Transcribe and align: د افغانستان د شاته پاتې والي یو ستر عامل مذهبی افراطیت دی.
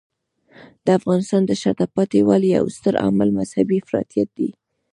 د 0.85 0.87
افغانستان 0.99 1.41
د 1.45 1.51
شاته 1.61 1.85
پاتې 1.95 2.19
والي 2.27 2.49
یو 2.57 2.65
ستر 2.77 2.93
عامل 3.03 3.29
مذهبی 3.39 3.77
افراطیت 3.81 4.29
دی. 4.37 4.49